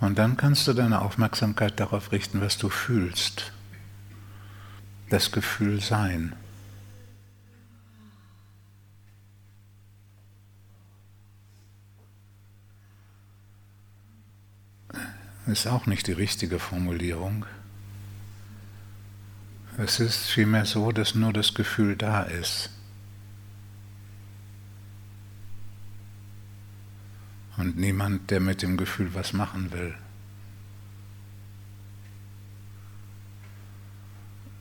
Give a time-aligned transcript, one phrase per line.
[0.00, 3.52] Und dann kannst du deine Aufmerksamkeit darauf richten, was du fühlst.
[5.10, 6.34] Das Gefühl sein.
[15.46, 17.46] Ist auch nicht die richtige Formulierung.
[19.78, 22.70] Es ist vielmehr so, dass nur das Gefühl da ist.
[27.58, 29.94] Und niemand, der mit dem Gefühl was machen will.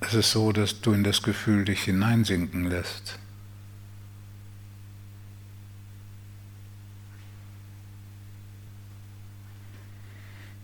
[0.00, 3.18] Es ist so, dass du in das Gefühl dich hineinsinken lässt.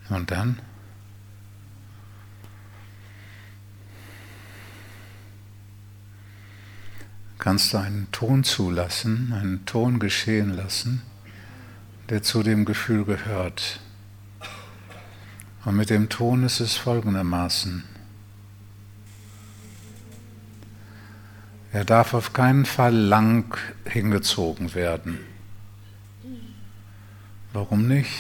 [0.09, 0.59] Und dann?
[7.39, 11.03] kannst du einen Ton zulassen, einen Ton geschehen lassen
[12.09, 13.81] der zu dem Gefühl gehört.
[15.65, 17.85] Und mit dem Ton ist es folgendermaßen.
[21.73, 25.19] Er darf auf keinen Fall lang hingezogen werden.
[27.53, 28.13] Warum nicht?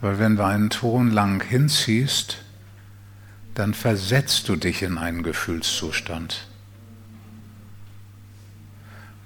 [0.00, 2.38] Weil wenn du einen Ton lang hinziehst,
[3.54, 6.48] dann versetzt du dich in einen Gefühlszustand.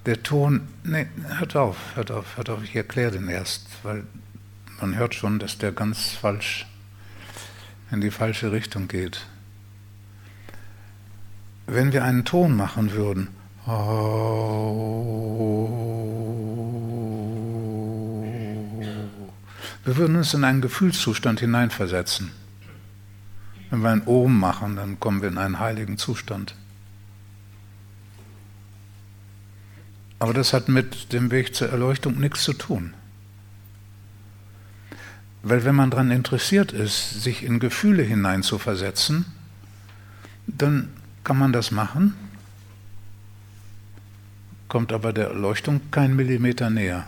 [0.07, 1.07] Der Ton, nee,
[1.39, 4.05] hört auf, hört auf, hört auf, ich erkläre den erst, weil
[4.81, 6.67] man hört schon, dass der ganz falsch,
[7.91, 9.27] in die falsche Richtung geht.
[11.67, 13.29] Wenn wir einen Ton machen würden,
[19.85, 22.33] wir würden uns in einen Gefühlszustand hineinversetzen.
[23.69, 26.55] Wenn wir ein Ohm machen, dann kommen wir in einen heiligen Zustand.
[30.21, 32.95] Aber das hat mit dem Weg zur Erleuchtung nichts zu tun.
[35.43, 39.25] Weil wenn man daran interessiert ist, sich in Gefühle hineinzuversetzen,
[40.47, 40.91] dann
[41.25, 42.15] kann man das machen,
[44.69, 47.07] kommt aber der Erleuchtung kein Millimeter näher.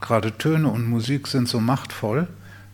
[0.00, 2.26] Gerade Töne und Musik sind so machtvoll,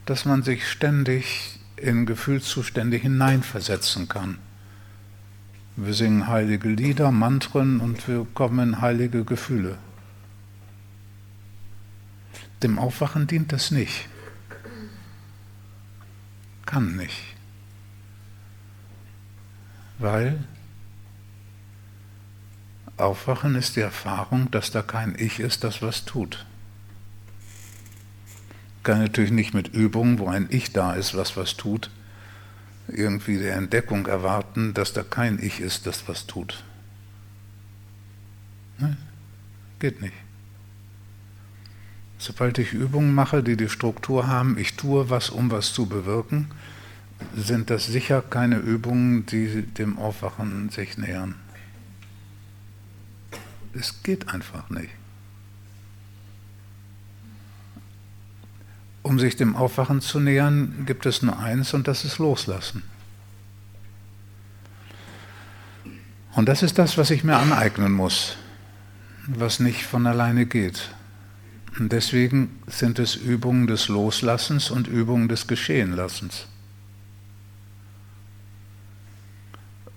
[0.07, 4.39] dass man sich ständig in Gefühlszustände hineinversetzen kann.
[5.79, 9.77] Wir singen heilige Lieder, Mantren und wir kommen heilige Gefühle.
[12.63, 14.09] Dem Aufwachen dient das nicht.
[16.65, 17.23] Kann nicht.
[19.99, 20.43] Weil
[22.97, 26.47] Aufwachen ist die Erfahrung, dass da kein Ich ist, das was tut.
[28.83, 31.91] Kann natürlich nicht mit Übungen, wo ein Ich da ist, was was tut,
[32.89, 36.65] irgendwie der Entdeckung erwarten, dass da kein Ich ist, das was tut.
[38.79, 38.97] Ne?
[39.79, 40.15] Geht nicht.
[42.19, 46.49] Sobald ich Übungen mache, die die Struktur haben, ich tue was, um was zu bewirken,
[47.35, 51.35] sind das sicher keine Übungen, die dem Aufwachen sich nähern.
[53.75, 54.91] Es geht einfach nicht.
[59.07, 62.83] Um sich dem Aufwachen zu nähern, gibt es nur eins und das ist Loslassen.
[66.33, 68.37] Und das ist das, was ich mir aneignen muss,
[69.29, 70.91] was nicht von alleine geht.
[71.79, 76.49] Und deswegen sind es Übungen des Loslassens und Übungen des Geschehenlassens.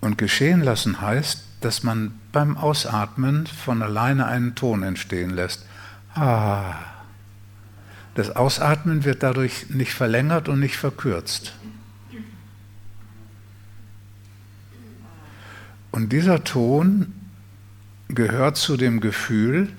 [0.01, 5.65] Und geschehen lassen heißt, dass man beim Ausatmen von alleine einen Ton entstehen lässt.
[6.13, 6.98] Ah.
[8.15, 11.53] Das Ausatmen wird dadurch nicht verlängert und nicht verkürzt.
[15.91, 17.13] Und dieser Ton
[18.07, 19.69] gehört zu dem Gefühl,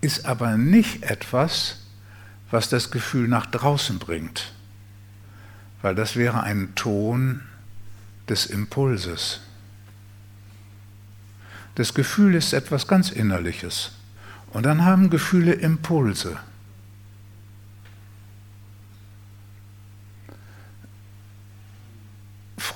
[0.00, 1.86] ist aber nicht etwas,
[2.50, 4.52] was das Gefühl nach draußen bringt,
[5.82, 7.42] weil das wäre ein Ton
[8.28, 9.40] des Impulses.
[11.74, 13.92] Das Gefühl ist etwas ganz Innerliches.
[14.52, 16.36] Und dann haben Gefühle Impulse.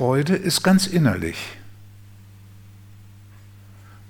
[0.05, 1.39] Freude ist ganz innerlich.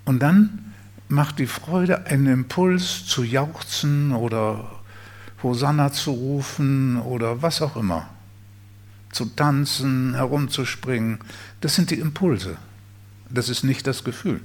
[0.05, 0.75] Und dann
[1.07, 4.73] macht die Freude einen Impuls zu jauchzen oder
[5.41, 8.09] Hosanna zu rufen oder was auch immer.
[9.13, 11.21] Zu tanzen, herumzuspringen.
[11.61, 12.57] Das sind die Impulse.
[13.31, 14.41] Das ist nicht das Gefühl.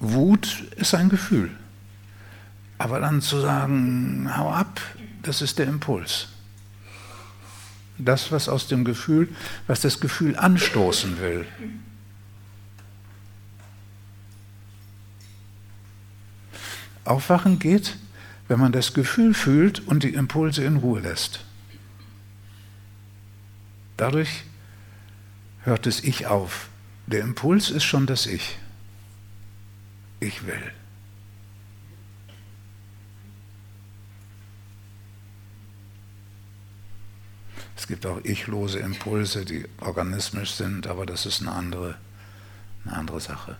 [0.00, 1.52] Wut ist ein Gefühl.
[2.78, 4.80] Aber dann zu sagen, hau ab,
[5.22, 6.26] das ist der Impuls.
[8.04, 9.28] Das, was aus dem Gefühl,
[9.66, 11.46] was das Gefühl anstoßen will.
[17.04, 17.96] Aufwachen geht,
[18.48, 21.44] wenn man das Gefühl fühlt und die Impulse in Ruhe lässt.
[23.96, 24.44] Dadurch
[25.62, 26.68] hört das Ich auf.
[27.06, 28.58] Der Impuls ist schon das Ich.
[30.20, 30.72] Ich will.
[37.90, 41.96] Gibt auch ichlose Impulse, die organismisch sind, aber das ist eine andere,
[42.84, 43.56] eine andere Sache.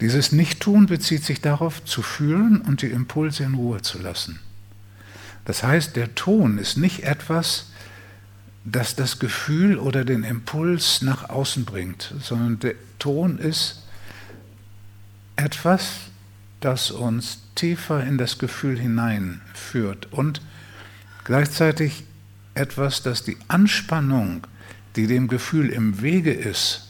[0.00, 4.40] Dieses Nichttun bezieht sich darauf, zu fühlen und die Impulse in Ruhe zu lassen.
[5.44, 7.66] Das heißt, der Ton ist nicht etwas,
[8.64, 13.82] das das Gefühl oder den Impuls nach außen bringt, sondern der Ton ist
[15.36, 15.96] etwas,
[16.60, 20.40] das uns tiefer in das Gefühl hineinführt und
[21.24, 22.04] gleichzeitig
[22.54, 24.46] etwas, das die Anspannung,
[24.96, 26.88] die dem Gefühl im Wege ist,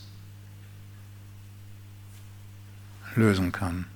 [3.15, 3.87] lösen kann.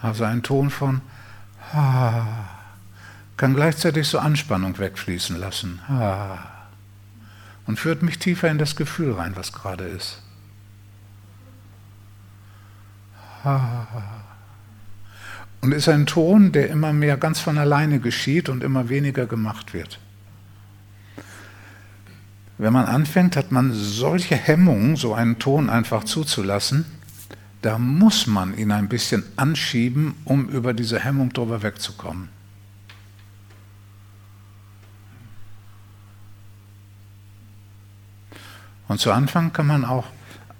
[0.00, 1.00] Also ein Ton von
[1.72, 2.50] ha
[3.36, 5.80] kann gleichzeitig so Anspannung wegfließen lassen.
[5.88, 6.58] ha
[7.68, 10.22] und führt mich tiefer in das Gefühl rein, was gerade ist.
[13.44, 13.86] Ha
[15.68, 19.74] und ist ein Ton, der immer mehr ganz von alleine geschieht und immer weniger gemacht
[19.74, 19.98] wird.
[22.56, 26.86] Wenn man anfängt, hat man solche Hemmungen, so einen Ton einfach zuzulassen,
[27.60, 32.30] da muss man ihn ein bisschen anschieben, um über diese Hemmung drüber wegzukommen.
[38.88, 40.06] Und zu Anfang kann man auch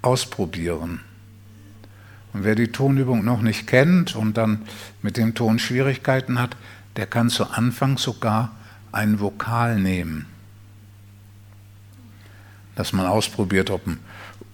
[0.02, 1.00] ausprobieren.
[2.32, 4.62] Und wer die Tonübung noch nicht kennt und dann
[5.02, 6.56] mit dem Ton Schwierigkeiten hat,
[6.96, 8.52] der kann zu Anfang sogar
[8.92, 10.26] ein Vokal nehmen.
[12.74, 13.98] Dass man ausprobiert, ob ein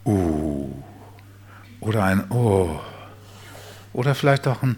[0.05, 0.71] U
[1.81, 2.81] oder ein O
[3.93, 4.77] oder vielleicht auch ein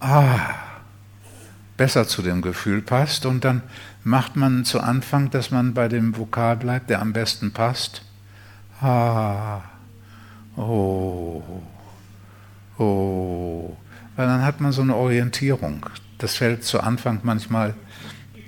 [0.00, 0.54] A
[1.76, 3.26] besser zu dem Gefühl passt.
[3.26, 3.62] Und dann
[4.04, 8.02] macht man zu Anfang, dass man bei dem Vokal bleibt, der am besten passt.
[8.80, 9.62] A,
[10.56, 11.62] O.
[12.78, 13.76] Oh,
[14.16, 15.86] weil dann hat man so eine Orientierung.
[16.18, 17.74] Das fällt zu Anfang manchmal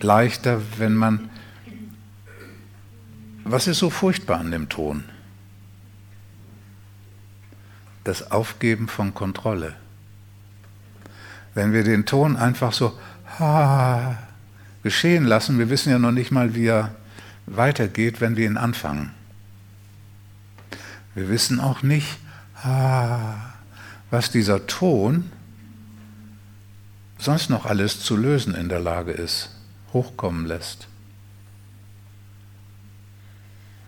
[0.00, 1.30] leichter, wenn man.
[3.44, 5.04] Was ist so furchtbar an dem Ton?
[8.04, 9.74] Das Aufgeben von Kontrolle.
[11.54, 12.98] Wenn wir den Ton einfach so
[13.38, 14.18] ha,
[14.82, 16.94] geschehen lassen, wir wissen ja noch nicht mal, wie er
[17.46, 19.10] weitergeht, wenn wir ihn anfangen.
[21.14, 22.18] Wir wissen auch nicht,
[22.62, 23.53] ha,
[24.10, 25.30] was dieser Ton
[27.18, 29.50] sonst noch alles zu lösen in der Lage ist,
[29.92, 30.88] hochkommen lässt.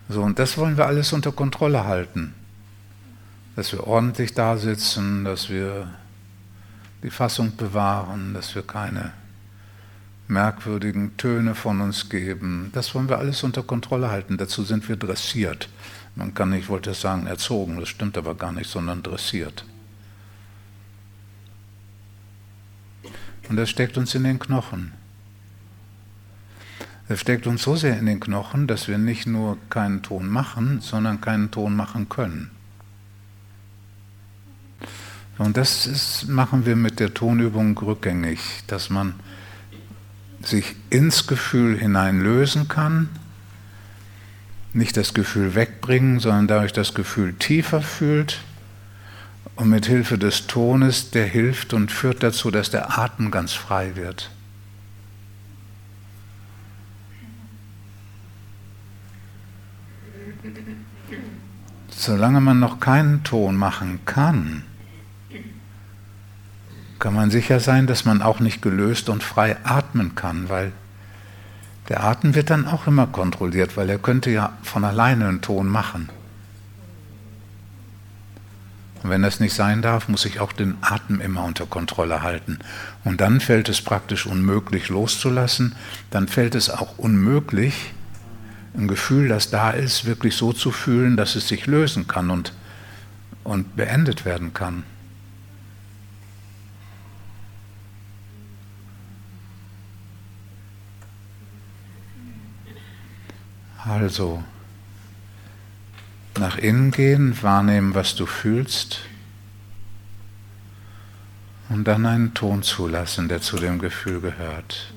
[0.09, 2.35] So, und das wollen wir alles unter Kontrolle halten.
[3.57, 5.89] Dass wir ordentlich da sitzen, dass wir
[7.03, 9.13] die Fassung bewahren, dass wir keine
[10.29, 12.71] merkwürdigen Töne von uns geben.
[12.73, 14.37] Das wollen wir alles unter Kontrolle halten.
[14.37, 15.69] Dazu sind wir dressiert.
[16.15, 19.65] Man kann nicht, ich wollte sagen, erzogen, das stimmt aber gar nicht, sondern dressiert.
[23.49, 24.93] Und das steckt uns in den Knochen.
[27.09, 30.81] Das steckt uns so sehr in den Knochen, dass wir nicht nur keinen Ton machen,
[30.81, 32.51] sondern keinen Ton machen können.
[35.39, 39.15] Und das ist, machen wir mit der Tonübung rückgängig, dass man
[40.43, 43.09] sich ins Gefühl hineinlösen kann,
[44.73, 48.41] nicht das Gefühl wegbringen, sondern dadurch das Gefühl tiefer fühlt
[49.57, 53.97] und mit Hilfe des Tones, der hilft und führt dazu, dass der Atem ganz frei
[53.97, 54.31] wird.
[61.89, 64.63] Solange man noch keinen Ton machen kann,
[66.99, 70.73] kann man sicher sein, dass man auch nicht gelöst und frei atmen kann, weil
[71.89, 75.69] der Atem wird dann auch immer kontrolliert, weil er könnte ja von alleine einen Ton
[75.69, 76.11] machen.
[79.03, 82.59] Und wenn das nicht sein darf, muss ich auch den Atem immer unter Kontrolle halten.
[83.05, 85.77] Und dann fällt es praktisch unmöglich loszulassen.
[86.11, 87.93] Dann fällt es auch unmöglich,
[88.77, 92.53] ein Gefühl, das da ist, wirklich so zu fühlen, dass es sich lösen kann und,
[93.45, 94.85] und beendet werden kann.
[103.85, 104.43] Also,
[106.39, 109.01] nach innen gehen, wahrnehmen, was du fühlst
[111.69, 114.93] und dann einen Ton zulassen, der zu dem Gefühl gehört.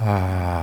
[0.00, 0.57] Ah.